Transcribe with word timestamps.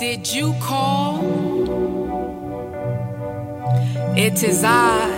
Did 0.00 0.32
you 0.32 0.54
call? 0.62 1.20
It 4.16 4.42
is 4.42 4.64
I. 4.64 5.10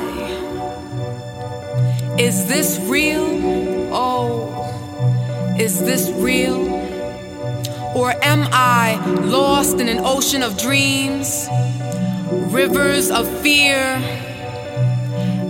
Is 2.19 2.49
this 2.49 2.81
real? 2.91 3.25
Oh, 3.95 5.55
is 5.57 5.79
this 5.79 6.11
real? 6.11 6.59
Or 7.95 8.11
am 8.25 8.49
I 8.51 8.97
lost 9.21 9.79
in 9.79 9.89
an 9.89 10.01
ocean 10.01 10.43
of 10.43 10.59
dreams, 10.59 11.47
rivers 12.53 13.13
of 13.13 13.29
fear, 13.41 13.79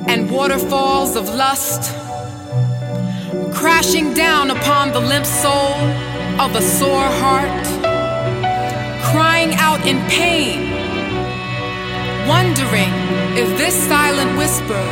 and 0.08 0.30
waterfalls 0.30 1.16
of 1.16 1.34
lust, 1.34 1.90
crashing 3.54 4.12
down 4.12 4.50
upon 4.50 4.92
the 4.92 5.00
limp 5.00 5.24
soul 5.24 5.72
of 6.38 6.54
a 6.54 6.60
sore 6.60 7.08
heart? 7.22 7.81
Crying 9.12 9.54
out 9.56 9.86
in 9.86 9.98
pain, 10.08 10.58
wondering 12.26 12.92
if 13.36 13.46
this 13.58 13.74
silent 13.86 14.38
whisper 14.38 14.84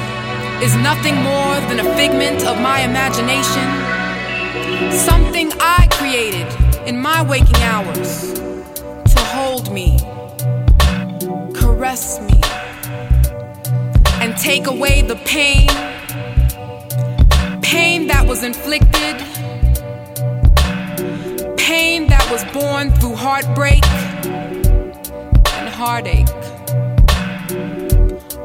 is 0.63 0.77
nothing 0.77 1.17
more 1.23 1.55
than 1.69 1.81
a 1.81 1.97
figment 1.97 2.45
of 2.45 2.61
my 2.61 2.81
imagination, 2.83 3.67
something 4.93 5.51
I 5.59 5.89
created 5.93 6.47
in 6.87 7.01
my 7.01 7.23
waking 7.23 7.63
hours 7.73 8.35
to 9.15 9.21
hold 9.35 9.73
me, 9.73 9.99
caress 11.55 12.21
me, 12.21 12.39
and 14.21 14.37
take 14.37 14.67
away 14.67 15.01
the 15.01 15.17
pain, 15.25 15.69
pain 17.63 18.07
that 18.09 18.27
was 18.27 18.45
inflicted 18.45 19.17
pain 21.71 22.09
that 22.09 22.27
was 22.33 22.43
born 22.53 22.91
through 22.99 23.15
heartbreak 23.15 23.85
heartache. 25.81 26.29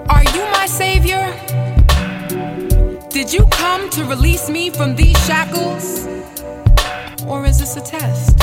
Are 0.07 0.23
you 0.35 0.43
my 0.57 0.67
savior? 0.67 1.25
Did 3.09 3.33
you 3.33 3.45
come 3.47 3.89
to 3.89 4.05
release 4.05 4.49
me 4.49 4.69
from 4.69 4.95
these 4.95 5.17
shackles? 5.27 6.07
Or 7.27 7.45
is 7.45 7.59
this 7.59 7.75
a 7.75 7.81
test? 7.81 8.39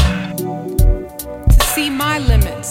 To 1.57 1.61
see 1.75 1.89
my 1.89 2.19
limits 2.19 2.71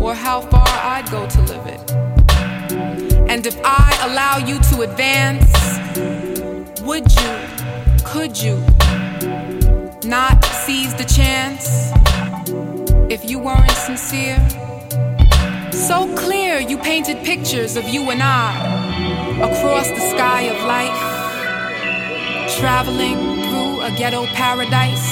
or 0.00 0.14
how 0.14 0.40
far 0.40 0.72
I'd 0.92 1.06
go 1.10 1.28
to 1.28 1.40
live 1.42 1.66
it. 1.66 1.82
And 3.28 3.46
if 3.46 3.58
I 3.62 3.88
allow 4.08 4.38
you 4.38 4.58
to 4.70 4.74
advance, 4.88 5.52
would 6.80 7.06
you, 7.20 7.32
could 8.06 8.40
you? 8.40 8.56
not 10.04 10.44
seize 10.44 10.94
the 10.96 11.04
chance 11.04 11.92
if 13.12 13.28
you 13.28 13.38
weren't 13.38 13.70
sincere? 13.72 14.38
So 15.70 16.12
clear 16.16 16.58
you 16.60 16.78
painted 16.78 17.22
pictures 17.22 17.76
of 17.76 17.86
you 17.86 18.10
and 18.10 18.22
I 18.22 18.56
across 19.36 19.88
the 19.90 20.00
sky 20.12 20.42
of 20.52 20.56
life, 20.64 21.02
traveling 22.58 23.18
through 23.50 23.82
a 23.82 23.90
ghetto 23.98 24.24
paradise, 24.28 25.10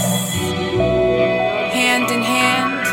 hand 1.77 2.11
in 2.11 2.23
hand, 2.23 2.87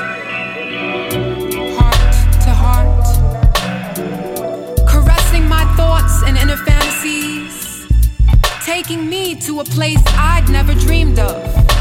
heart 1.78 2.14
to 2.44 2.52
heart, 2.64 3.08
caressing 4.90 5.48
my 5.48 5.64
thoughts 5.78 6.22
and 6.26 6.38
inner 6.38 6.58
fantasies, 6.58 7.88
taking 8.66 9.08
me 9.08 9.36
to 9.36 9.62
a 9.62 9.64
place 9.64 10.04
I'd 10.08 10.50
never 10.50 10.74
dreamed 10.74 11.20
of 11.20 11.77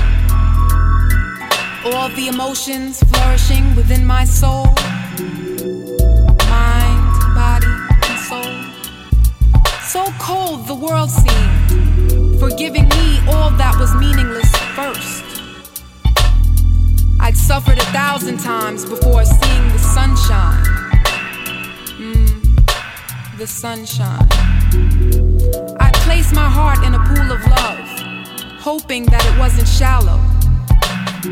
all 1.94 2.08
the 2.10 2.28
emotions 2.28 3.02
flourishing 3.04 3.74
within 3.74 4.04
my 4.04 4.24
soul 4.24 4.66
mind, 6.48 7.34
body, 7.34 7.66
and 8.08 8.18
soul. 8.28 8.54
So 9.82 10.04
cold 10.18 10.66
the 10.66 10.74
world 10.74 11.10
seemed, 11.10 12.40
forgiving 12.40 12.88
me 12.88 13.20
all 13.28 13.50
that 13.62 13.76
was 13.78 13.94
meaningless 13.94 14.50
first. 14.74 15.24
I'd 17.20 17.36
suffered 17.36 17.78
a 17.78 17.88
thousand 17.92 18.38
times 18.38 18.84
before 18.84 19.24
seeing 19.24 19.68
the 19.72 19.78
sunshine. 19.78 20.64
Mm, 21.98 23.38
the 23.38 23.46
sunshine. 23.46 24.28
I 25.80 25.90
placed 26.06 26.34
my 26.34 26.48
heart 26.48 26.84
in 26.86 26.94
a 26.94 27.02
pool 27.08 27.28
of 27.36 27.40
love, 27.58 28.60
hoping 28.60 29.06
that 29.06 29.24
it 29.24 29.38
wasn't 29.38 29.68
shallow 29.68 30.20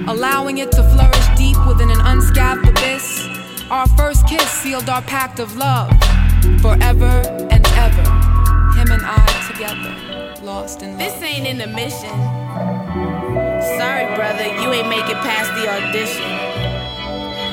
allowing 0.09 0.59
it 0.59 0.73
to 0.73 0.83
flourish 0.83 1.29
deep 1.37 1.57
within 1.67 1.91
an 1.91 2.01
unscathed 2.01 2.69
abyss. 2.69 3.29
Our 3.71 3.87
first 3.89 4.27
kiss 4.27 4.49
sealed 4.51 4.89
our 4.89 5.03
pact 5.03 5.39
of 5.39 5.57
love 5.57 5.91
forever 6.61 7.23
and 7.51 7.67
ever. 7.67 8.03
Him 8.77 8.91
and 8.91 9.03
I 9.05 9.25
together, 9.51 10.35
lost 10.45 10.83
in 10.83 10.91
love. 10.91 10.99
This 10.99 11.23
ain't 11.23 11.47
an 11.47 11.75
mission. 11.75 12.17
Sorry, 13.79 14.07
brother, 14.17 14.45
you 14.61 14.73
ain't 14.73 14.89
make 14.89 15.09
it 15.09 15.21
past 15.23 15.51
the 15.55 15.69
audition. 15.69 16.25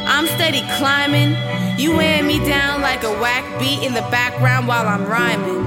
I'm 0.08 0.28
steady 0.28 0.62
climbing. 0.78 1.38
You 1.80 1.96
wearing 1.96 2.28
me 2.28 2.40
down 2.40 2.82
like 2.82 3.04
a 3.04 3.12
whack 3.20 3.46
beat 3.60 3.84
in 3.86 3.94
the 3.94 4.02
background 4.12 4.68
while 4.68 4.88
I'm 4.88 5.06
rhyming. 5.06 5.62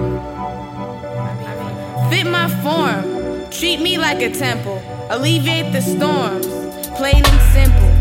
Fit 2.11 2.27
my 2.31 2.49
form, 2.63 3.51
treat 3.51 3.81
me 3.81 3.97
like 3.97 4.21
a 4.21 4.31
temple, 4.31 4.83
alleviate 5.09 5.73
the 5.73 5.81
storms 5.81 6.64
plain 6.97 7.23
and 7.27 7.41
simple. 7.53 7.93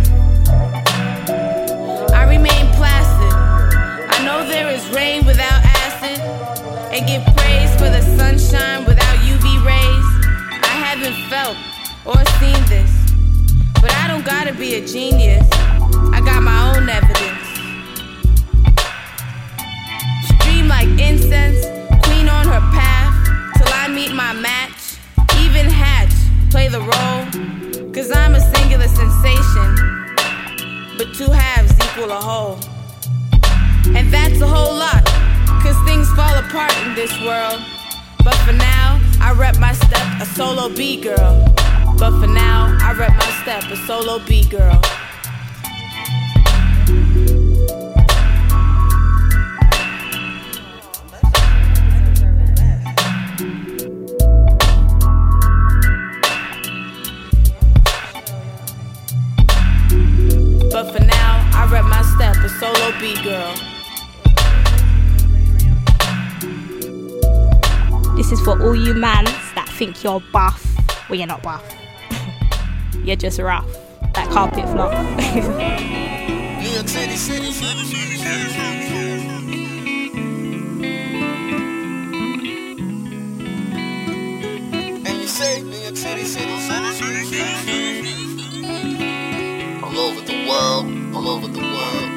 I 2.14 2.26
remain 2.30 2.68
placid. 2.78 3.34
I 4.14 4.24
know 4.24 4.48
there 4.48 4.70
is 4.70 4.88
rain 4.90 5.26
without 5.26 5.62
acid, 5.66 6.20
and 6.94 7.08
give 7.08 7.24
praise 7.36 7.74
for 7.74 7.90
the 7.90 8.02
sunshine 8.18 8.86
without 8.86 9.18
UV 9.26 9.66
rays. 9.66 10.08
I 10.62 10.76
haven't 10.86 11.18
felt 11.28 11.58
or 12.06 12.24
seen 12.38 12.62
this, 12.70 12.92
but 13.82 13.92
I 13.94 14.08
don't 14.08 14.26
gotta 14.26 14.54
be 14.54 14.76
a 14.76 14.86
genius. 14.86 15.48
I 16.12 16.22
got 16.24 16.44
my 16.44 16.76
own 16.76 16.88
evidence. 16.88 17.48
Stream 20.38 20.68
like 20.68 20.88
incense, 21.00 21.66
queen 22.06 22.30
on 22.30 22.46
her 22.46 22.62
path, 22.72 23.14
till 23.58 23.74
I 23.74 23.88
meet 23.88 24.14
my 24.14 24.34
match. 24.34 25.00
Even 25.40 25.66
hatch, 25.66 26.14
play 26.52 26.68
the 26.68 26.82
role. 26.82 27.92
Cause 27.94 28.12
I'm 28.12 28.34
a 28.34 28.53
sensation, 29.24 29.76
but 30.98 31.14
two 31.16 31.32
halves 31.32 31.74
equal 31.86 32.12
a 32.12 32.20
whole. 32.20 32.60
And 33.96 34.12
that's 34.12 34.42
a 34.42 34.48
whole 34.48 34.76
lot, 34.76 35.06
cause 35.64 35.78
things 35.86 36.10
fall 36.12 36.36
apart 36.36 36.74
in 36.86 36.94
this 36.96 37.12
world. 37.22 37.62
But 38.24 38.36
for 38.46 38.54
now, 38.54 39.00
I 39.22 39.34
rep 39.34 39.58
my 39.60 39.74
step, 39.74 40.06
a 40.22 40.26
solo 40.26 40.70
B 40.70 41.00
girl. 41.00 41.54
But 41.98 42.20
for 42.20 42.28
now, 42.28 42.78
I 42.82 42.94
rep 42.94 43.12
my 43.12 43.32
step, 43.44 43.64
a 43.72 43.78
solo 43.88 44.20
B 44.28 44.48
girl. 44.50 44.82
All 68.64 68.76
you 68.76 68.94
mans 68.94 69.30
that 69.56 69.68
think 69.70 70.04
you're 70.04 70.22
buff. 70.32 70.66
Well, 71.10 71.20
you're 71.20 71.28
not 71.28 71.44
buff. 71.44 71.64
you're 73.04 73.18
just 73.18 73.40
rough. 73.40 73.68
That 74.14 74.30
carpet 74.32 74.66
flop. 74.70 74.94
all 89.84 90.00
over 90.00 90.22
the 90.22 90.48
world, 90.48 91.16
all 91.16 91.28
over 91.30 91.48
the 91.48 91.60
world, 91.60 92.13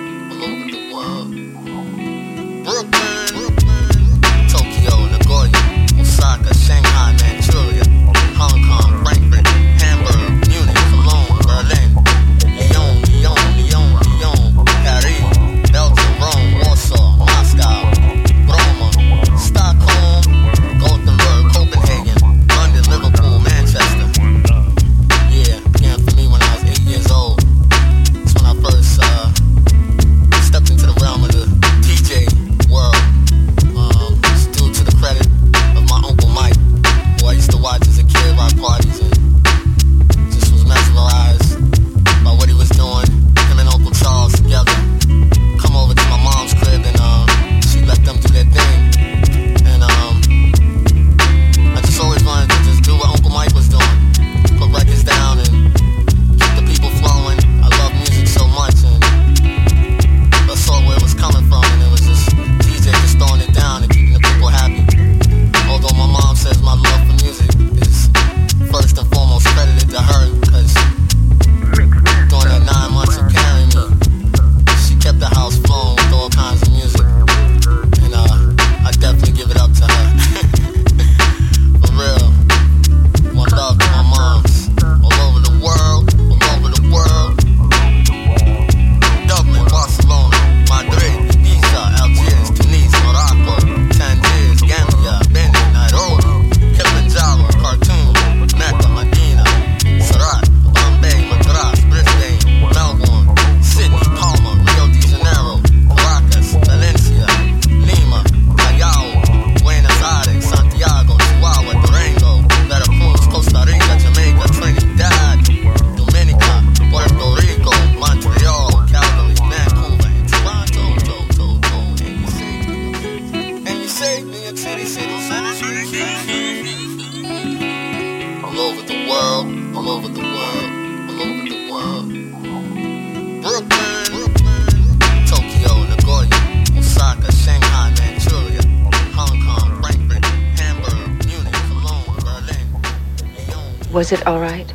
Was 143.96 144.12
it 144.12 144.26
all 144.26 144.38
right? 144.38 144.70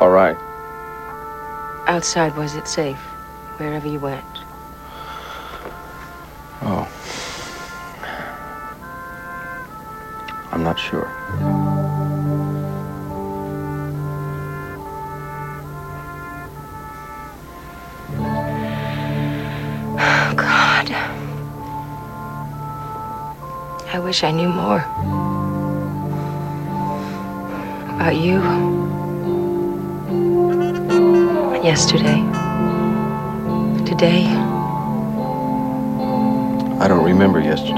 All 0.00 0.10
right. 0.10 0.36
Outside, 1.88 2.36
was 2.36 2.54
it 2.54 2.68
safe? 2.68 3.00
Wherever 3.56 3.88
you 3.88 3.98
went? 3.98 4.24
Oh. 6.62 6.86
I'm 10.52 10.62
not 10.62 10.78
sure. 10.78 11.10
Oh, 19.98 20.34
God. 20.36 20.92
I 23.92 23.98
wish 23.98 24.22
I 24.22 24.30
knew 24.30 24.48
more. 24.48 25.27
About 28.08 28.22
you. 28.22 28.40
Yesterday. 31.62 32.24
Today. 33.84 34.24
I 36.80 36.88
don't 36.88 37.04
remember 37.04 37.38
yesterday. 37.38 37.74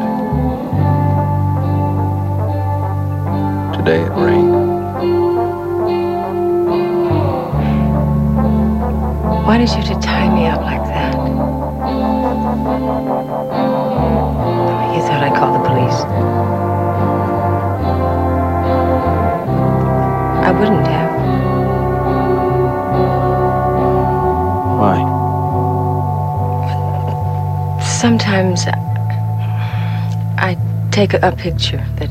Today 3.77 4.03
it 4.03 4.13
rained. 4.13 4.53
Why 9.45 9.59
did 9.59 9.69
you 9.71 9.83
to 9.83 10.01
tie 10.01 10.33
me 10.33 10.47
up 10.47 10.61
like 10.61 10.85
that? 10.85 11.40
Wouldn't 20.61 20.87
have. 20.87 21.11
Why? 24.79 24.99
Sometimes 27.83 28.67
I 30.37 30.59
take 30.91 31.15
a 31.15 31.33
picture 31.33 31.83
that 31.97 32.11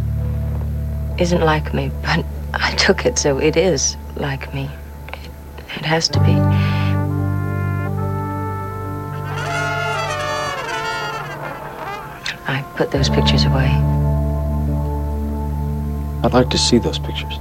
isn't 1.20 1.42
like 1.42 1.76
me, 1.76 1.92
but 2.02 2.26
I 2.56 2.74
took 2.76 3.06
it 3.06 3.20
so 3.20 3.38
it 3.38 3.56
is 3.56 3.96
like 4.16 4.52
me. 4.52 4.68
It, 5.10 5.30
it 5.78 5.86
has 5.86 6.08
to 6.10 6.20
be. 6.22 6.34
I 12.48 12.66
put 12.76 12.90
those 12.90 13.10
pictures 13.10 13.46
away. 13.46 13.70
I'd 16.24 16.34
like 16.34 16.50
to 16.50 16.58
see 16.58 16.80
those 16.80 16.98
pictures. 16.98 17.40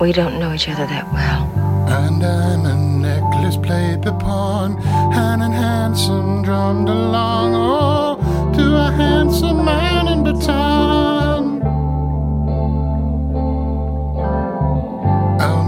We 0.00 0.12
don't 0.12 0.38
know 0.40 0.54
each 0.54 0.68
other 0.68 0.86
that 0.86 1.12
well. 1.12 1.42
And 1.88 2.24
I'm 2.24 2.64
a 2.64 2.74
necklace 2.74 3.56
played 3.56 4.06
upon, 4.06 4.78
hand 5.12 5.42
in 5.42 5.52
handsome 5.52 6.42
drummed 6.42 6.88
along, 6.88 7.52
oh, 7.54 8.52
to 8.56 8.76
a 8.76 8.90
handsome 8.92 9.64
man 9.64 10.08
in 10.08 10.24
baton. 10.24 11.60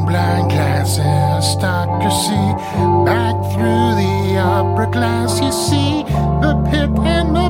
Blind 0.06 0.50
class 0.50 0.98
aristocracy, 0.98 2.44
back 3.06 3.36
through 3.52 3.94
the 4.02 4.36
opera 4.36 4.90
glass, 4.90 5.40
you 5.40 5.52
see 5.52 6.02
the 6.42 6.52
pit 6.70 6.90
and 7.06 7.34
the 7.34 7.48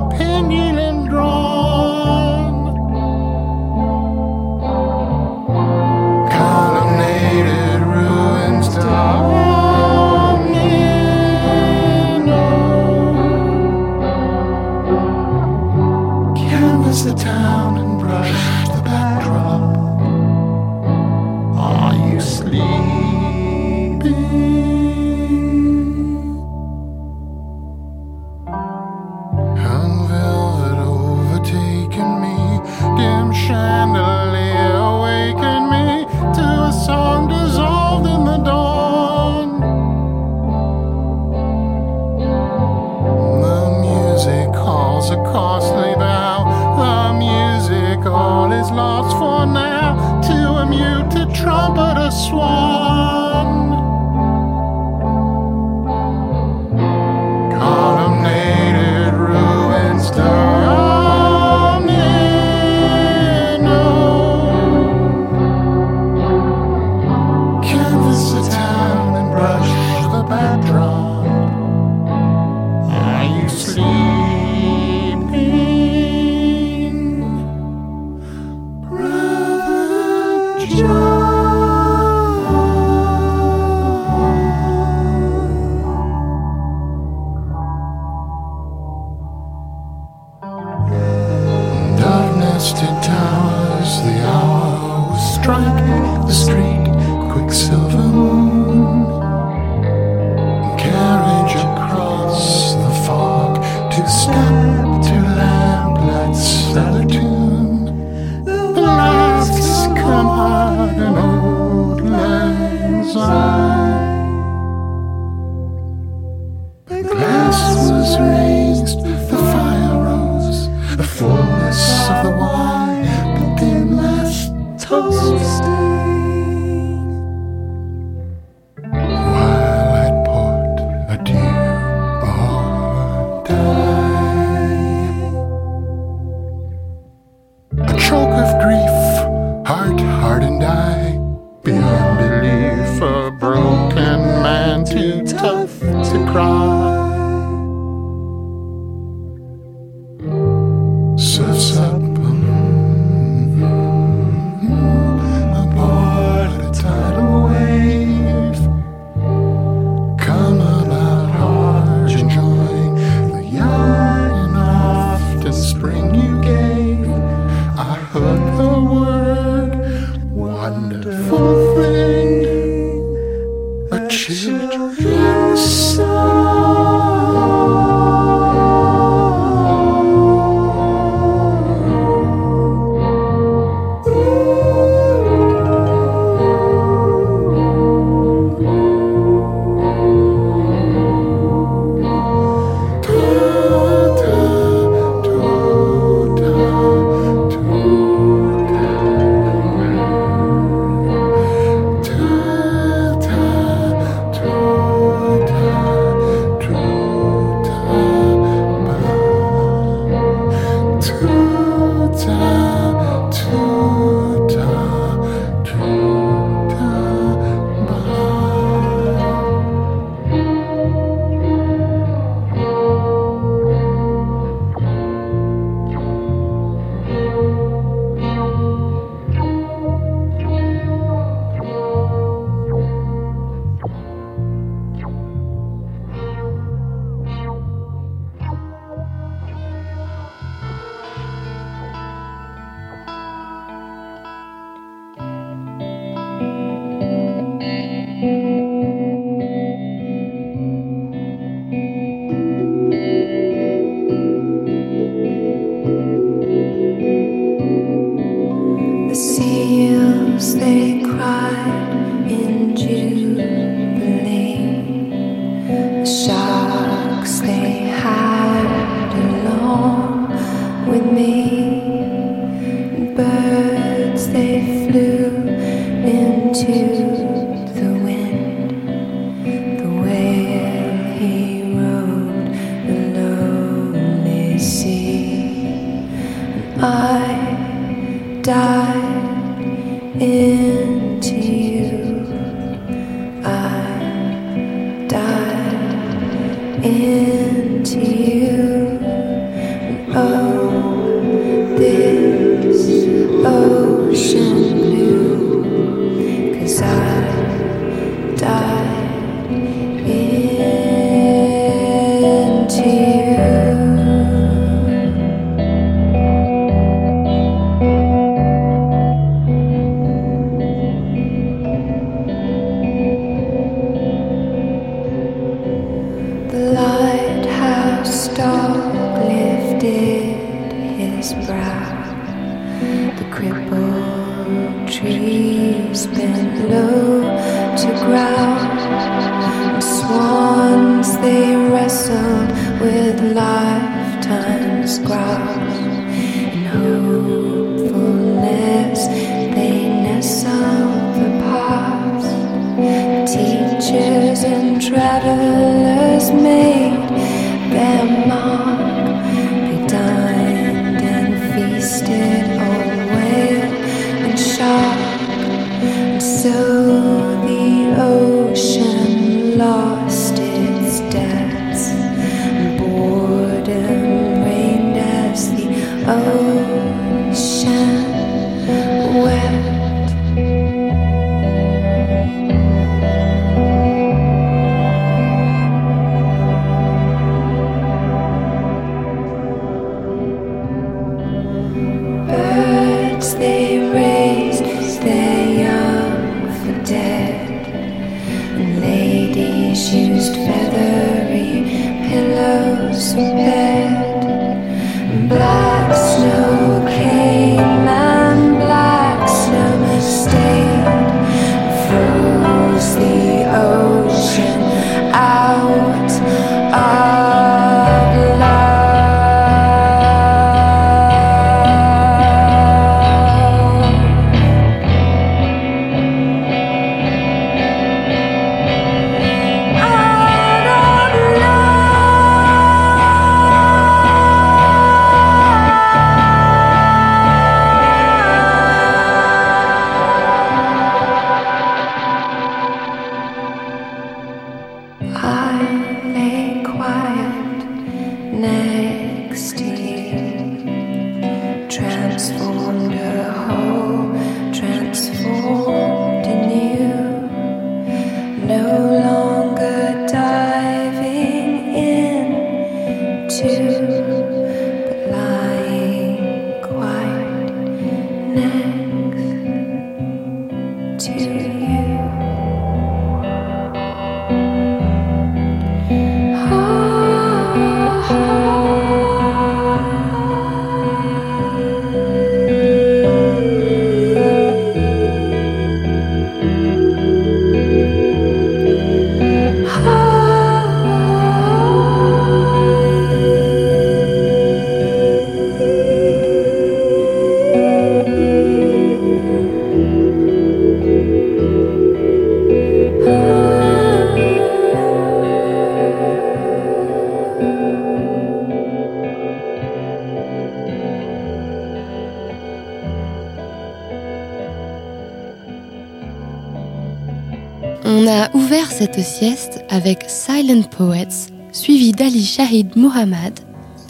sieste 519.00 519.64
avec 519.70 520.04
Silent 520.08 520.62
Poets, 520.64 521.30
suivi 521.52 521.92
d'Ali 521.92 522.24
Shahid 522.24 522.76
Muhammad, 522.76 523.40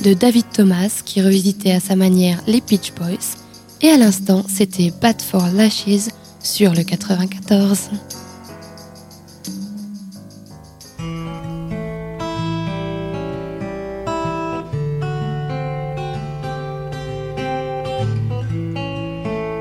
de 0.05 0.15
David 0.15 0.45
Thomas 0.53 1.03
qui 1.05 1.21
revisitait 1.21 1.73
à 1.73 1.81
sa 1.81 1.97
manière 1.97 2.41
les 2.47 2.61
Peach 2.61 2.93
Boys, 2.95 3.37
et 3.81 3.89
à 3.89 3.97
l'instant 3.97 4.45
c'était 4.49 4.93
Bad 5.01 5.21
for 5.21 5.47
Lashes 5.55 6.11
sur 6.41 6.73
le 6.75 6.83
94. 6.85 7.91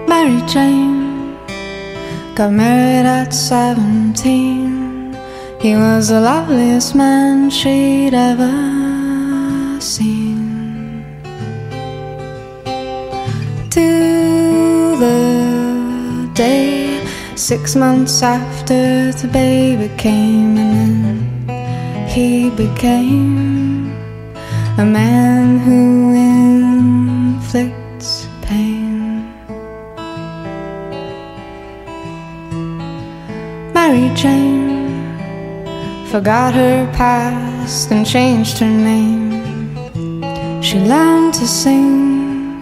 Mary 0.08 0.44
Jane 0.48 1.36
got 2.36 2.52
married 2.52 3.06
at 3.06 3.32
17. 3.32 4.81
He 5.62 5.76
was 5.76 6.08
the 6.08 6.20
loveliest 6.20 6.96
man 6.96 7.52
she'd 7.52 8.16
ever 8.16 9.80
seen. 9.80 11.06
To 13.70 14.98
the 14.98 16.32
day, 16.34 17.06
six 17.36 17.76
months 17.76 18.24
after 18.24 19.12
the 19.12 19.28
baby 19.28 19.90
came, 20.00 20.58
and 20.58 21.48
then 21.48 22.08
he 22.08 22.50
became 22.50 23.94
a 24.80 24.86
man 24.86 25.60
who 25.60 26.31
forgot 36.12 36.54
her 36.54 36.92
past 36.92 37.90
and 37.90 38.06
changed 38.06 38.58
her 38.58 38.68
name. 38.68 39.32
She 40.62 40.78
learned 40.78 41.34
to 41.36 41.48
sing 41.48 42.60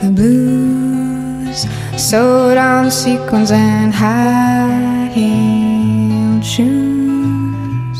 the 0.00 0.10
blues, 0.10 1.66
sewed 2.00 2.56
on 2.56 2.90
sequins 2.90 3.50
and 3.50 3.92
high 3.92 5.10
heeled 5.12 6.42
shoes. 6.42 7.98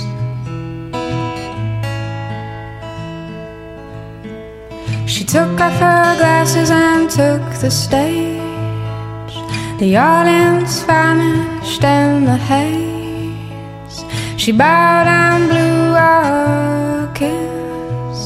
She 5.06 5.22
took 5.22 5.60
off 5.60 5.78
her 5.84 6.16
glasses 6.16 6.70
and 6.70 7.10
took 7.10 7.42
the 7.60 7.70
stage. 7.70 9.34
The 9.80 9.98
audience 9.98 10.82
vanished 10.84 11.84
in 11.84 12.24
the 12.24 12.38
haze. 12.38 12.85
She 14.46 14.52
bowed 14.52 15.08
and 15.08 15.48
blew 15.50 15.96
a 15.96 17.10
kiss. 17.18 18.18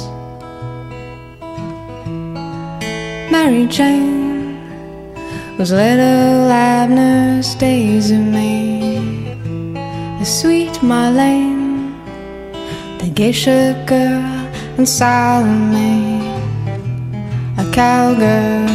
Mary 3.32 3.66
Jane 3.66 4.60
was 5.56 5.72
little 5.72 6.50
Abner's 6.50 7.54
Daisy 7.54 8.18
Mae, 8.18 9.00
the 10.18 10.26
sweet 10.26 10.74
Marlene, 10.82 11.94
the 12.98 13.08
geisha 13.08 13.82
girl, 13.86 14.20
and 14.76 14.86
Salome, 14.86 16.20
a 17.56 17.64
cowgirl 17.72 18.68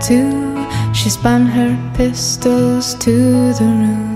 too. 0.00 0.66
She 0.92 1.10
spun 1.10 1.46
her 1.46 1.78
pistols 1.96 2.96
to 2.96 3.52
the 3.52 3.66
roof. 3.66 4.11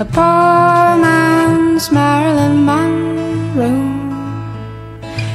A 0.00 0.04
poor 0.04 0.96
man's 1.02 1.90
Marilyn 1.90 2.64
Monroe. 2.64 3.96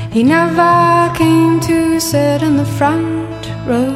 He 0.09 0.23
never 0.23 1.13
came 1.17 1.59
to 1.59 1.99
sit 1.99 2.41
in 2.41 2.55
the 2.55 2.63
front 2.63 3.45
row. 3.67 3.93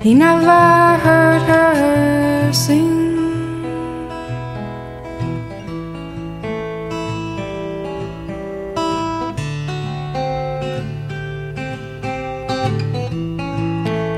He 0.00 0.14
never 0.14 0.98
heard 1.02 1.42
her 1.42 2.52
sing. 2.52 3.00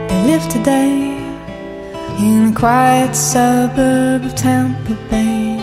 They 0.09 0.23
live 0.27 0.47
today 0.51 1.04
quiet 2.65 3.15
suburb 3.15 4.25
of 4.25 4.35
Tampa 4.35 4.95
Bay. 5.11 5.59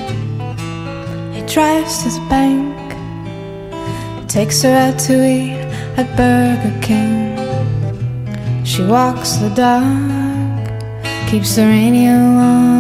He 1.34 1.42
drives 1.52 2.04
to 2.04 2.10
the 2.10 2.24
bank, 2.30 2.78
takes 4.30 4.62
her 4.62 4.70
out 4.70 5.00
to 5.08 5.14
eat 5.26 5.66
at 5.98 6.16
Burger 6.16 6.80
King. 6.80 7.36
She 8.64 8.84
walks 8.86 9.38
the 9.38 9.50
dog, 9.50 10.60
keeps 11.28 11.56
the 11.56 11.66
radio 11.66 12.12
on 12.12 12.71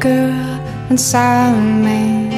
girl, 0.00 0.58
and 0.88 0.98
Salome, 0.98 2.28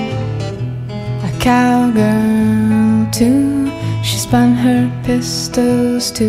a 1.23 1.31
cowgirl 1.38 3.09
too. 3.12 3.71
She 4.03 4.19
spun 4.19 4.55
her 4.55 4.90
pistols 5.05 6.11
to 6.12 6.25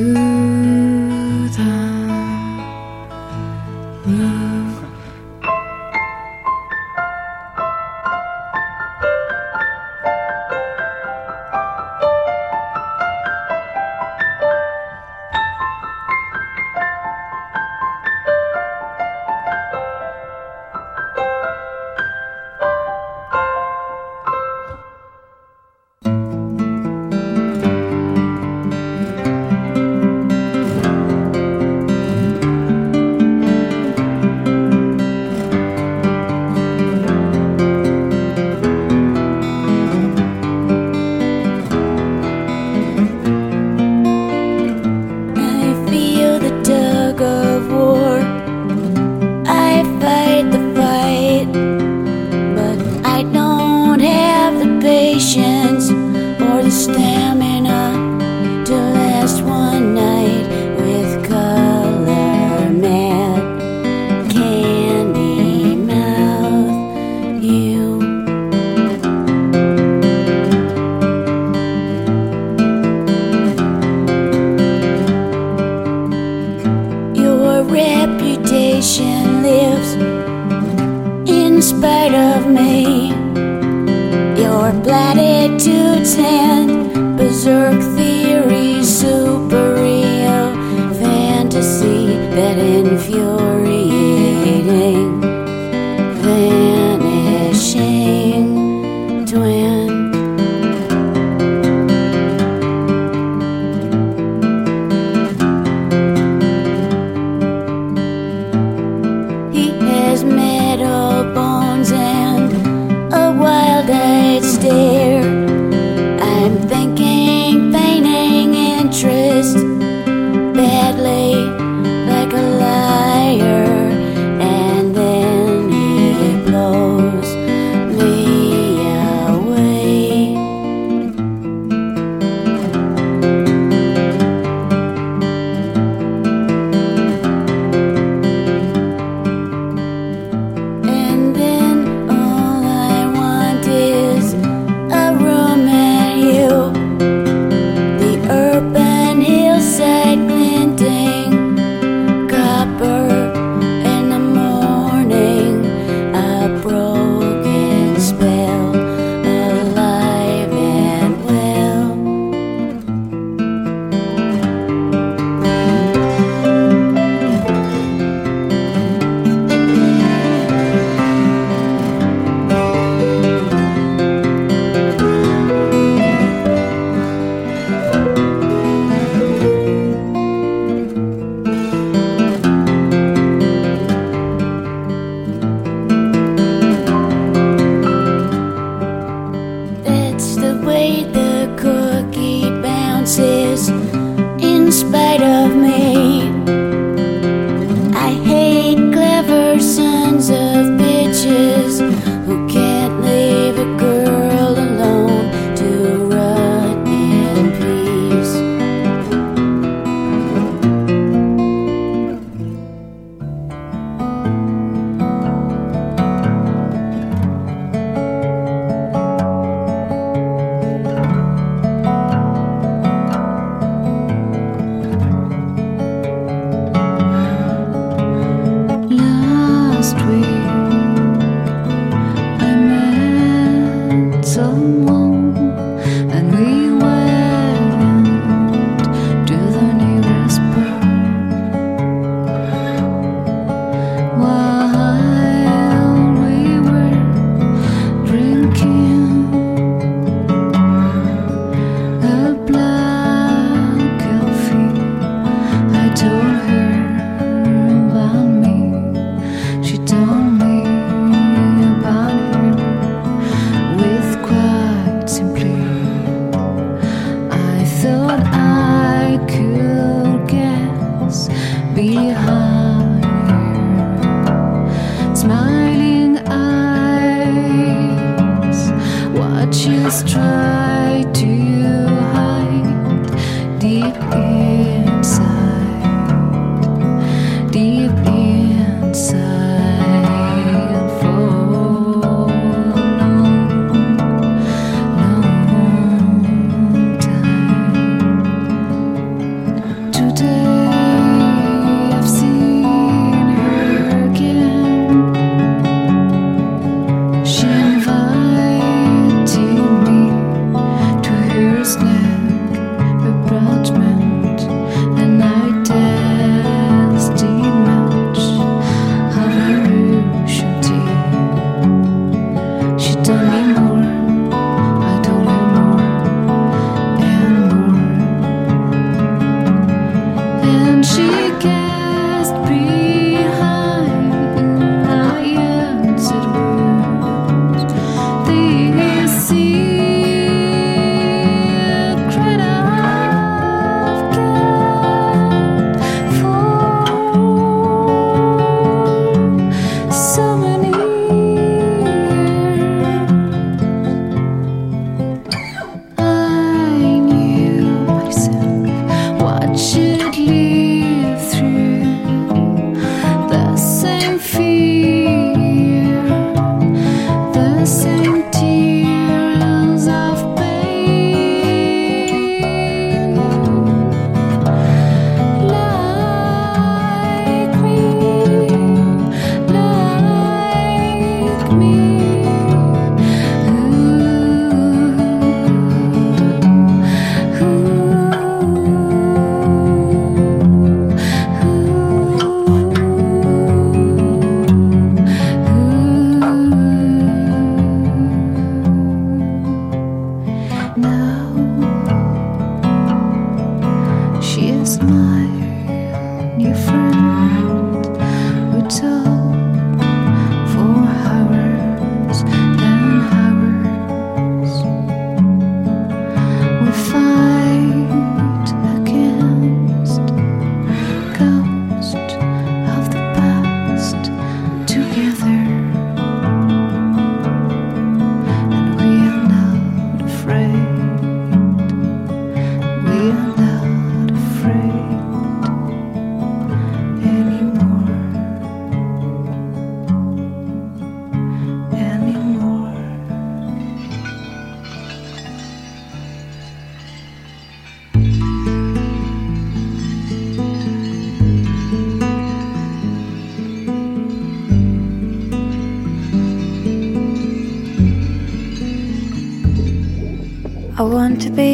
I 460.79 460.83
want 460.83 461.21
to 461.23 461.31
be 461.31 461.47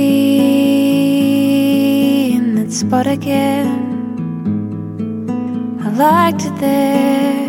in 2.36 2.56
that 2.56 2.74
spot 2.74 3.08
again. 3.08 3.70
I 5.82 5.90
liked 5.92 6.44
it 6.44 6.58
there. 6.58 7.48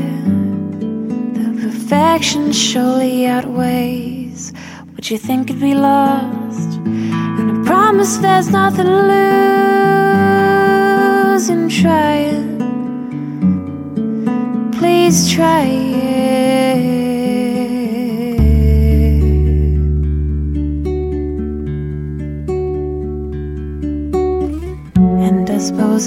The 1.35 1.53
perfection 1.61 2.53
surely 2.53 3.27
outweighs 3.27 4.53
what 4.95 5.11
you 5.11 5.19
think 5.19 5.49
could 5.49 5.59
be 5.59 5.75
lost. 5.75 6.79
And 6.79 7.51
I 7.51 7.63
promise 7.67 8.19
there's 8.19 8.51
nothing 8.51 8.87
to 8.87 8.97
lose 11.35 11.49
in 11.49 11.69
trying. 11.69 12.55
Please 14.71 15.29
try 15.33 15.94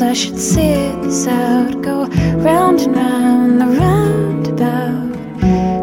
I 0.02 0.10
I 0.10 0.14
should 0.14 0.38
sit 0.38 1.02
this 1.02 1.28
out, 1.28 1.82
go 1.82 2.06
round 2.46 2.82
and 2.82 2.96
round 2.96 3.60
the 3.62 3.66
roundabout. 3.66 5.12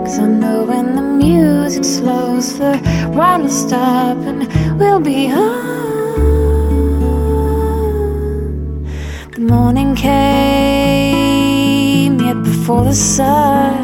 Cause 0.05 0.19
I 0.21 0.27
know 0.29 0.63
when 0.63 0.95
the 0.95 1.03
music 1.03 1.85
slows, 1.85 2.59
the 2.59 2.81
ride 3.13 3.43
will 3.43 3.51
stop 3.51 4.17
and 4.19 4.47
we'll 4.79 5.01
be 5.01 5.27
home. 5.27 5.65
The 9.33 9.41
morning 9.41 9.97
came 9.97 10.15
yet 12.21 12.41
before 12.45 12.85
the 12.85 12.95
sun. 12.95 13.75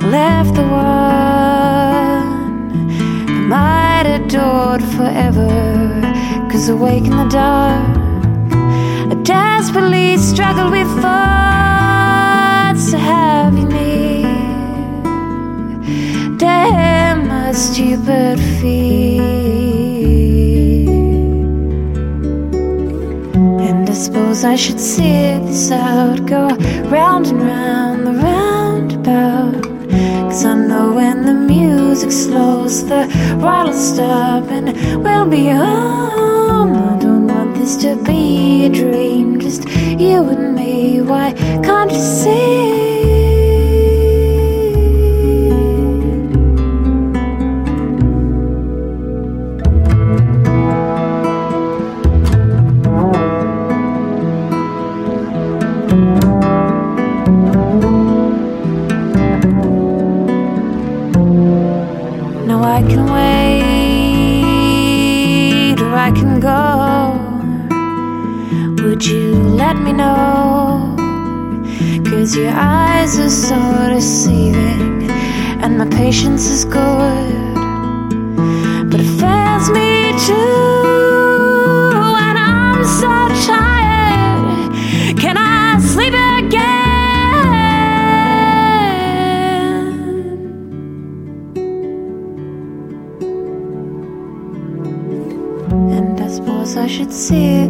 I 0.00 0.02
left 0.18 0.54
the 0.54 0.62
one 0.62 0.86
I 3.28 3.32
might 3.52 4.06
adored 4.06 4.82
forever. 4.96 5.50
Cause 6.50 6.68
awake 6.70 7.04
in 7.04 7.16
the 7.16 7.28
dark, 7.28 7.89
desperately 9.72 10.16
struggled 10.16 10.72
with 10.72 10.88
thoughts 11.00 12.92
have 12.92 13.56
you 13.56 13.68
near. 13.68 14.26
Damn 16.38 17.28
my 17.28 17.52
stupid 17.52 18.40
fear. 18.58 19.22
And 23.68 23.88
I 23.88 23.92
suppose 23.92 24.42
I 24.44 24.56
should 24.56 24.80
sit 24.80 25.44
this 25.46 25.70
out, 25.70 26.26
go 26.26 26.48
round 26.90 27.28
and 27.28 27.40
round 27.40 28.06
the 28.08 28.12
roundabout. 28.14 29.62
Cause 30.30 30.44
I 30.44 30.54
know 30.56 30.94
when 30.94 31.26
the 31.26 31.34
music 31.34 32.10
slows, 32.10 32.84
the 32.88 33.06
ride 33.36 33.66
will 33.68 33.72
stop 33.72 34.50
and 34.50 34.72
we'll 35.04 35.26
be 35.26 35.46
home. 35.46 35.90
This 37.60 37.76
to 37.82 37.94
be 37.94 38.64
a 38.64 38.70
dream, 38.70 39.38
just 39.38 39.68
you 39.68 40.26
and 40.30 40.54
me. 40.54 41.02
Why 41.02 41.34
can't 41.62 41.92
you 41.92 42.00
see? 42.00 42.79
Know. 69.92 70.96
Cause 72.04 72.34
your 72.36 72.52
eyes 72.52 73.18
are 73.18 73.30
so 73.30 73.56
deceiving, 73.88 75.10
and 75.62 75.78
my 75.78 75.86
patience 75.86 76.50
is 76.50 76.64
good. 76.64 77.54
But 78.90 79.00
it 79.00 79.10
fails 79.20 79.70
me 79.70 80.12
too, 80.26 81.92
and 82.26 82.36
I'm 82.38 82.84
so 82.84 83.28
tired. 83.46 84.70
Can 85.18 85.36
I 85.36 85.78
sleep 85.80 86.14
again? 86.14 86.80
And 95.96 96.20
I 96.20 96.28
suppose 96.28 96.76
I 96.76 96.86
should 96.86 97.12
see 97.12 97.66
this 97.66 97.69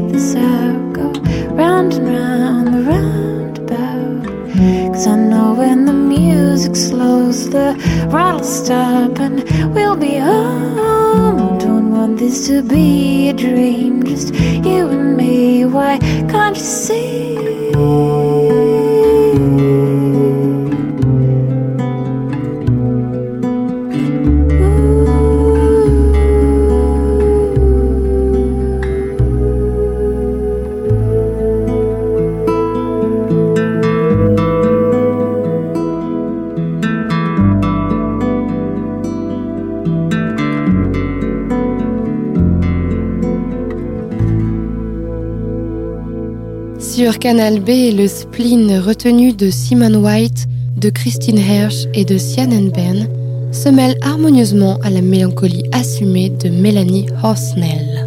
Sur 47.01 47.19
Canal 47.19 47.61
B, 47.61 47.97
le 47.97 48.07
spleen 48.07 48.79
retenu 48.79 49.33
de 49.33 49.49
Simon 49.49 49.95
White, 50.05 50.47
de 50.77 50.91
Christine 50.91 51.39
Hersch 51.39 51.87
et 51.95 52.05
de 52.05 52.19
Sian 52.19 52.51
Ben 52.75 53.09
se 53.53 53.71
mêle 53.71 53.97
harmonieusement 54.03 54.77
à 54.83 54.91
la 54.91 55.01
mélancolie 55.01 55.65
assumée 55.73 56.29
de 56.29 56.51
Mélanie 56.51 57.07
Horsnell. 57.23 58.07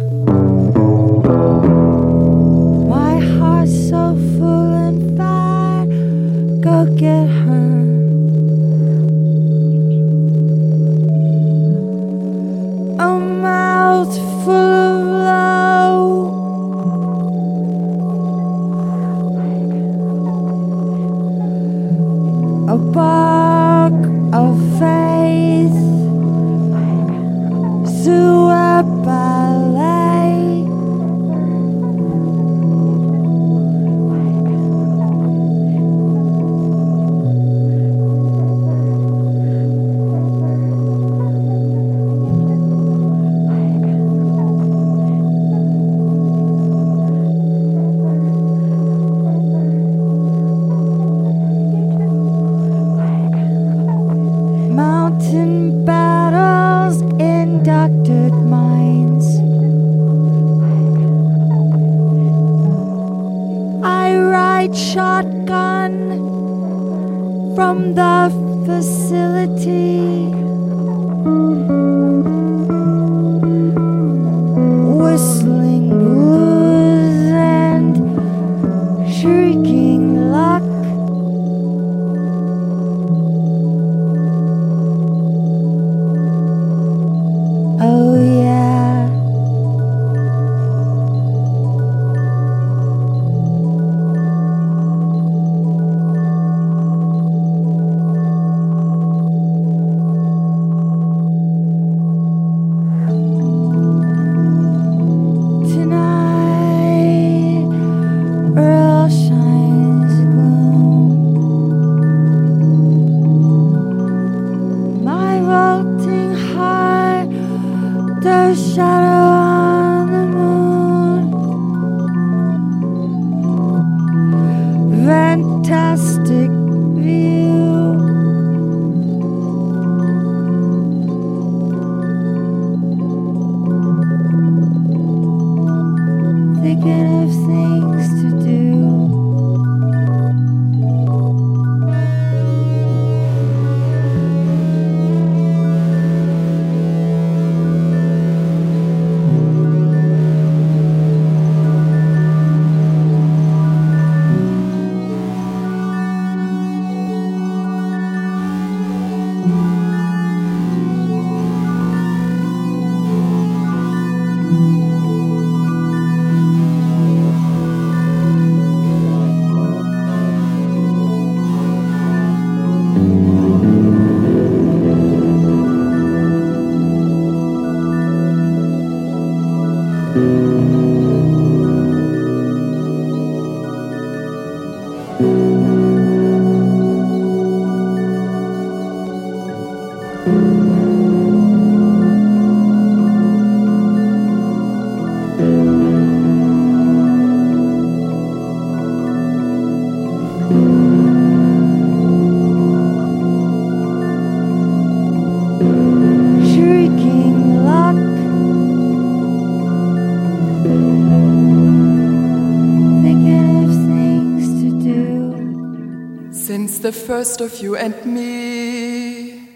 Of 217.24 217.56
you 217.62 217.74
and 217.74 218.04
me 218.04 219.48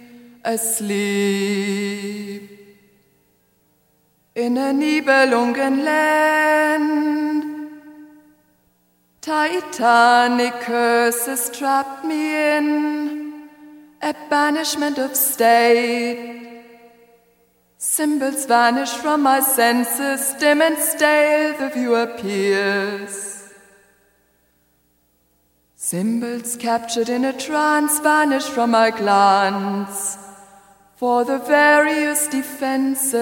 asleep 0.42 0.88
in 4.34 4.56
a 4.56 4.72
Nibelungenland. 4.72 7.68
Titanic 9.20 10.54
curses 10.62 11.50
trapped 11.50 12.06
me 12.06 12.56
in 12.56 13.50
a 14.00 14.14
banishment 14.30 14.98
of 14.98 15.14
state. 15.14 16.62
Symbols 17.76 18.46
vanish 18.46 18.90
from 18.90 19.22
my 19.22 19.40
senses, 19.40 20.32
dim 20.40 20.62
and 20.62 20.78
stale, 20.78 21.54
the 21.58 21.68
view 21.68 21.96
appears. 21.96 23.37
Symbols 25.90 26.52
captured 26.56 27.08
in 27.08 27.24
a 27.24 27.32
trance 27.32 27.98
vanish 28.00 28.44
from 28.44 28.72
my 28.72 28.90
glance 28.90 30.18
for 30.96 31.24
the 31.24 31.38
various 31.38 32.26
defenses. 32.26 33.18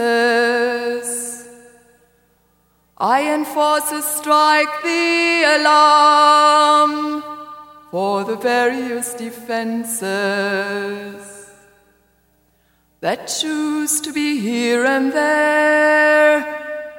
Iron 2.98 3.44
forces 3.44 4.04
strike 4.04 4.82
the 4.82 5.44
alarm 5.60 7.22
for 7.92 8.24
the 8.24 8.34
various 8.34 9.14
defenses 9.14 10.02
that 12.98 13.28
choose 13.28 14.00
to 14.00 14.12
be 14.12 14.40
here 14.40 14.84
and 14.84 15.12
there 15.12 16.44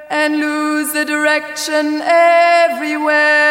and 0.08 0.40
lose 0.40 0.94
the 0.94 1.04
direction 1.04 2.00
everywhere. 2.00 3.48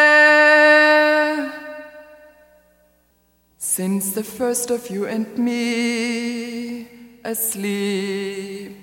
Since 3.77 4.13
the 4.13 4.23
first 4.23 4.71
of 4.71 4.89
you 4.89 5.05
and 5.05 5.37
me 5.37 6.87
asleep 7.23 8.75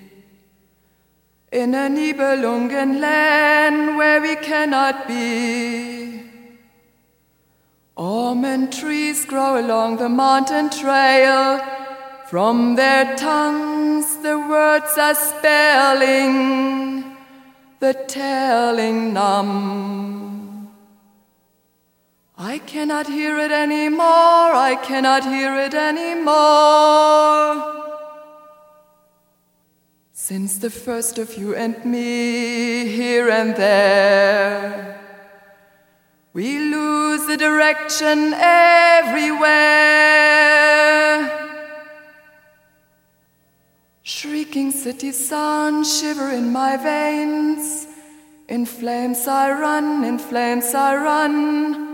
in 1.51 1.75
a 1.75 1.89
Nibelungen 1.89 3.01
land 3.01 3.97
where 3.97 4.21
we 4.21 4.37
cannot 4.37 5.05
be. 5.05 6.21
Almond 7.97 8.71
trees 8.71 9.25
grow 9.25 9.59
along 9.59 9.97
the 9.97 10.07
mountain 10.07 10.69
trail. 10.69 11.59
From 12.27 12.77
their 12.77 13.17
tongues, 13.17 14.15
the 14.23 14.39
words 14.39 14.97
are 14.97 15.13
spelling, 15.13 17.03
the 17.81 17.93
telling 18.07 19.11
numb. 19.11 20.24
I 22.47 22.59
cannot 22.59 23.07
hear 23.07 23.39
it 23.39 23.51
anymore, 23.51 24.53
I 24.69 24.75
cannot 24.83 25.23
hear 25.25 25.55
it 25.65 25.73
anymore. 25.73 26.35
Since 30.13 30.59
the 30.59 30.69
first 30.69 31.17
of 31.17 31.35
you 31.39 31.55
and 31.55 31.83
me, 31.83 32.85
here 32.87 33.31
and 33.31 33.55
there, 33.55 35.01
we 36.33 36.59
lose 36.59 37.25
the 37.25 37.35
direction 37.35 38.35
everywhere. 38.35 39.49
Shrieking 44.03 44.69
city 44.69 45.13
sun 45.13 45.83
shiver 45.83 46.29
in 46.29 46.51
my 46.51 46.77
veins. 46.77 47.87
In 48.47 48.67
flames 48.67 49.27
I 49.27 49.51
run, 49.51 50.03
in 50.03 50.19
flames 50.19 50.75
I 50.75 50.95
run, 50.95 51.84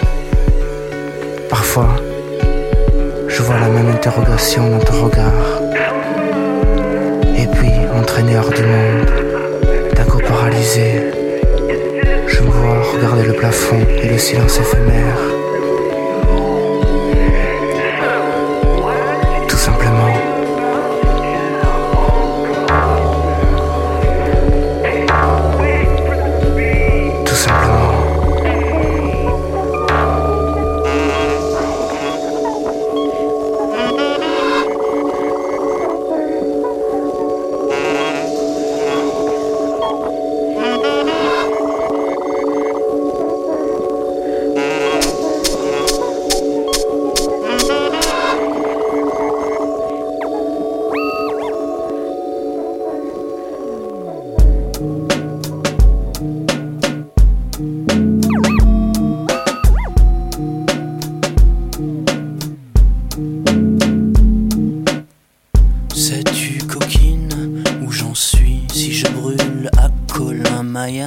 Parfois, 1.49 1.95
je 3.29 3.43
vois 3.43 3.59
la 3.59 3.69
même 3.69 3.89
interrogation 3.89 4.69
dans 4.69 4.79
ton 4.79 5.05
regard. 5.05 5.61
Et 7.37 7.47
puis, 7.47 7.71
entraîné 7.95 8.37
hors 8.37 8.49
du 8.49 8.63
monde, 8.63 9.11
d'un 9.95 10.03
coup 10.03 10.19
paralysé, 10.19 11.11
je 12.27 12.41
me 12.41 12.49
vois 12.49 12.81
regarder 12.93 13.23
le 13.23 13.33
plafond 13.33 13.79
et 14.01 14.07
le 14.07 14.17
silence 14.17 14.59
éphémère. 14.59 15.38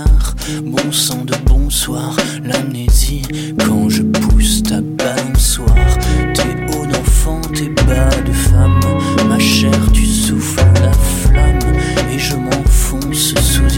Maillard, 0.02 0.34
bon 0.64 0.92
sang 0.92 1.24
de 1.24 1.34
bonsoir, 1.46 2.16
l'amnésie, 2.44 3.22
quand 3.58 3.88
je 3.88 4.02
pousse 4.02 4.62
ta 4.62 4.80
balançoire, 4.80 5.74
tes 6.34 6.74
hauts 6.74 6.86
d'enfant, 6.86 7.40
tes 7.54 7.68
bas 7.68 8.10
de 8.24 8.32
femme, 8.32 8.80
ma 9.28 9.38
chair, 9.38 9.70
tu 9.92 10.04
souffles 10.04 10.64
la 10.80 10.92
flamme, 10.92 11.76
et 12.12 12.18
je 12.18 12.34
m'enfonce 12.34 13.34
sous 13.40 13.71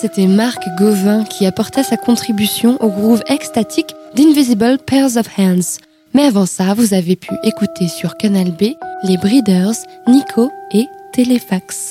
c'était 0.00 0.26
Marc 0.26 0.62
Gauvin 0.76 1.24
qui 1.24 1.44
apportait 1.44 1.82
sa 1.82 1.96
contribution 1.96 2.80
au 2.80 2.88
groove 2.88 3.22
extatique 3.26 3.94
d'Invisible 4.14 4.78
Pairs 4.78 5.16
of 5.16 5.26
Hands. 5.38 5.78
Mais 6.14 6.24
avant 6.24 6.46
ça, 6.46 6.74
vous 6.74 6.94
avez 6.94 7.16
pu 7.16 7.34
écouter 7.42 7.88
sur 7.88 8.16
Canal 8.16 8.52
B 8.52 8.74
les 9.02 9.16
Breeders, 9.16 9.74
Nico 10.06 10.50
et 10.72 10.86
Téléfax. 11.12 11.87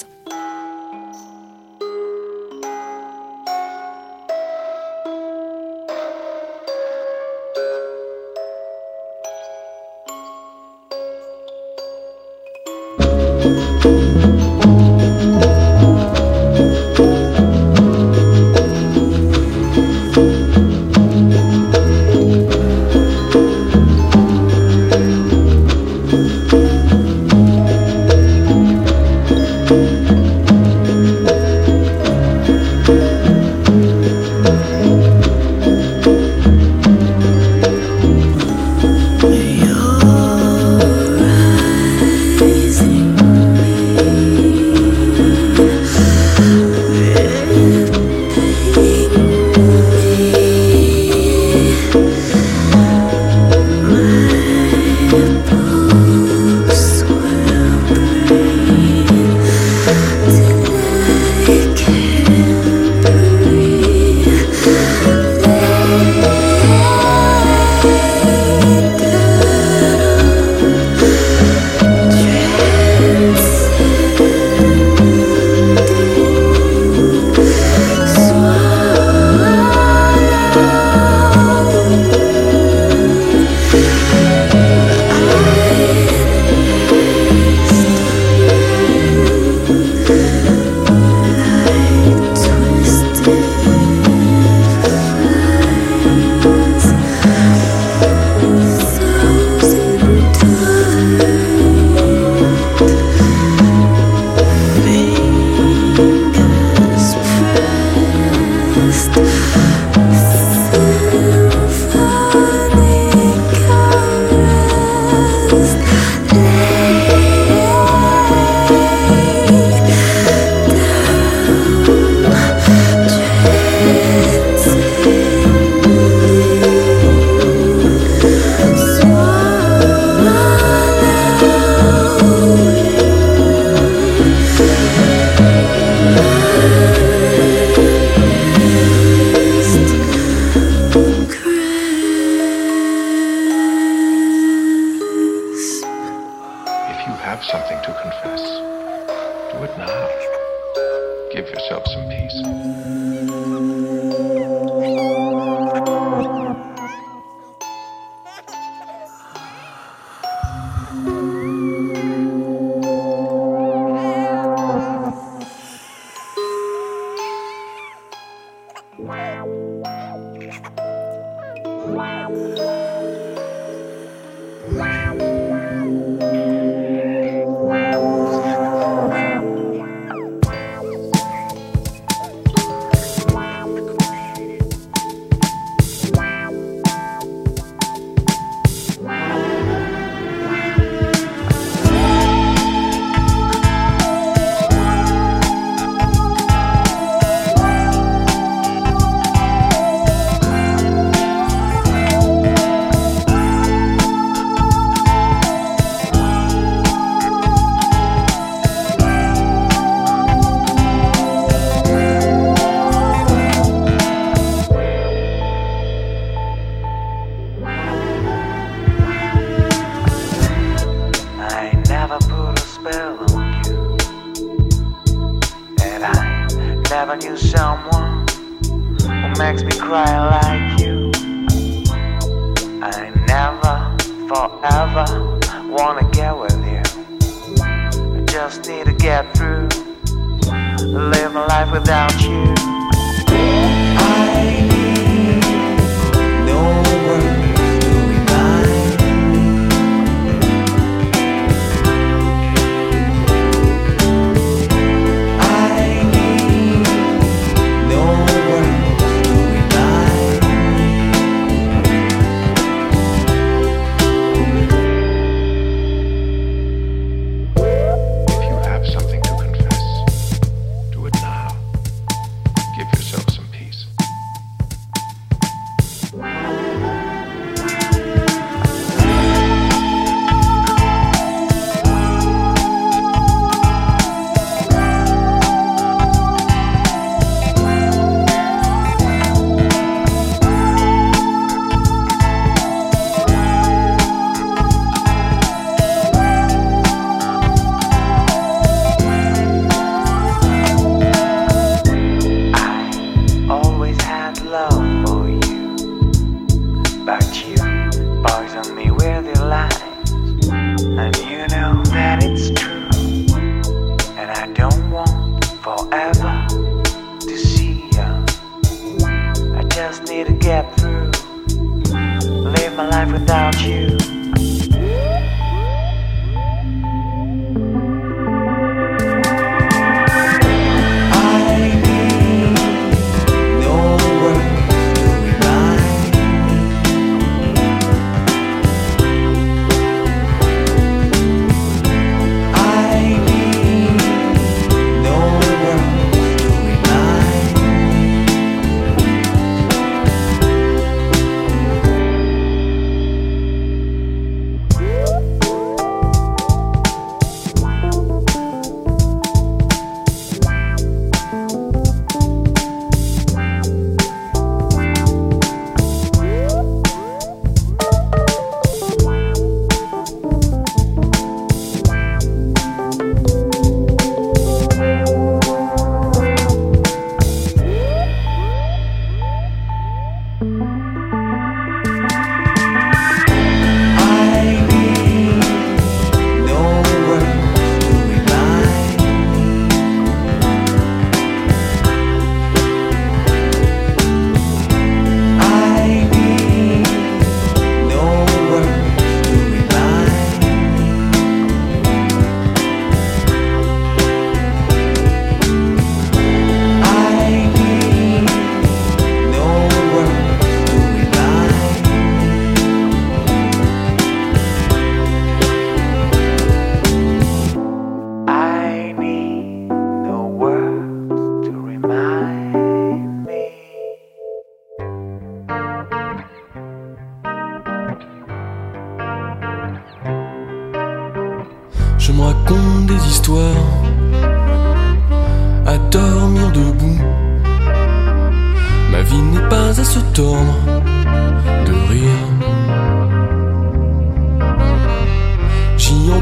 Live 240.97 241.33
life 241.33 241.71
without 241.71 242.21
you. 242.21 242.76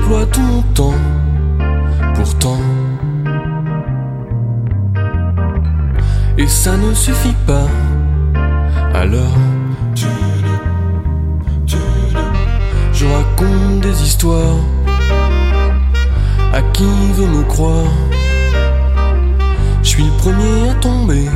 J'y 0.06 0.12
emploie 0.12 0.26
tout 0.28 0.42
mon 0.42 0.62
temps, 0.62 0.94
pourtant. 2.14 2.60
Et 6.38 6.48
ça 6.48 6.78
ne 6.78 6.94
suffit 6.94 7.36
pas. 7.48 7.68
Alors, 8.94 9.36
je 12.94 13.06
raconte 13.06 13.80
des 13.82 14.04
histoires 14.04 14.58
à 16.54 16.62
qui 16.74 16.86
veut 17.14 17.28
me 17.28 17.44
croire. 17.44 17.92
Je 19.82 19.90
suis 19.90 20.04
le 20.04 20.18
premier 20.18 20.70
à 20.70 20.74
tomber 20.76 21.30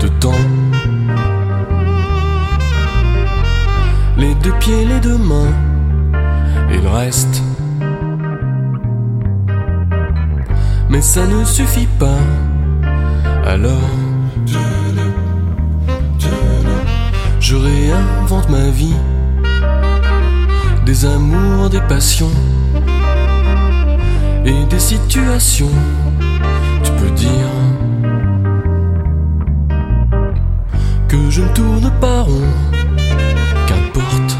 dedans. 0.00 0.44
Les 4.18 4.34
deux 4.34 4.52
pieds, 4.60 4.84
les 4.84 5.00
deux 5.00 5.16
mains 5.16 5.67
et 6.70 6.78
le 6.78 6.88
reste. 6.88 7.42
Mais 10.90 11.02
ça 11.02 11.26
ne 11.26 11.44
suffit 11.44 11.88
pas. 11.98 12.20
Alors, 13.44 13.90
je 17.40 17.56
réinvente 17.56 18.48
ma 18.50 18.68
vie. 18.70 18.96
Des 20.84 21.04
amours, 21.04 21.68
des 21.68 21.82
passions 21.82 22.30
et 24.44 24.64
des 24.70 24.78
situations, 24.78 25.70
tu 26.82 26.90
peux 26.92 27.10
dire 27.10 27.50
que 31.08 31.30
je 31.30 31.42
ne 31.42 31.48
tourne 31.48 31.90
pas 32.00 32.22
rond, 32.22 32.48
qu'importe. 33.66 34.37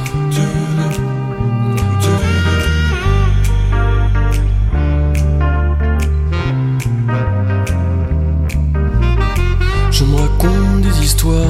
Histoires 11.29 11.47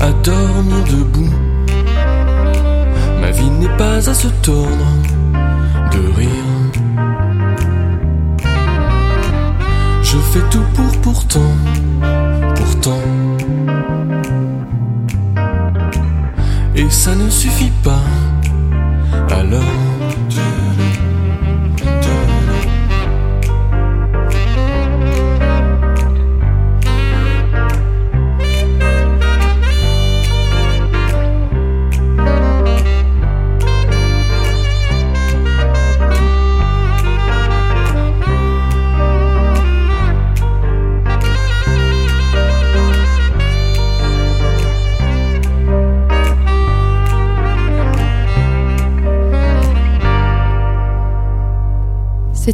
à 0.00 0.12
dormir 0.22 0.84
debout. 0.84 1.34
Ma 3.20 3.30
vie 3.30 3.50
n'est 3.50 3.76
pas 3.76 4.08
à 4.08 4.14
se 4.14 4.28
tordre 4.42 4.92
de 5.92 5.98
rire. 6.16 6.28
Je 10.02 10.16
fait 10.18 10.48
tout 10.50 10.66
pour 10.74 11.00
pourtant, 11.02 11.52
pourtant. 12.54 13.02
Et 16.74 16.90
ça 16.90 17.14
ne 17.14 17.30
suffit 17.30 17.72
pas, 17.82 18.04
alors. 19.30 19.62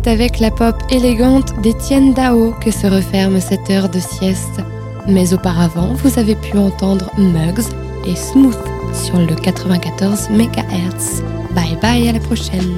C'est 0.04 0.10
avec 0.10 0.40
la 0.40 0.50
pop 0.50 0.74
élégante 0.90 1.60
d'Étienne 1.60 2.12
Dao 2.12 2.52
que 2.60 2.72
se 2.72 2.86
referme 2.88 3.40
cette 3.40 3.70
heure 3.70 3.88
de 3.88 4.00
sieste. 4.00 4.60
Mais 5.06 5.32
auparavant, 5.32 5.94
vous 5.94 6.18
avez 6.18 6.34
pu 6.34 6.58
entendre 6.58 7.08
Mugs 7.18 7.62
et 8.06 8.16
Smooth 8.16 8.58
sur 8.94 9.18
le 9.18 9.34
94 9.34 10.30
MHz. 10.30 11.22
Bye 11.54 11.78
bye, 11.80 12.08
à 12.08 12.12
la 12.12 12.20
prochaine. 12.20 12.74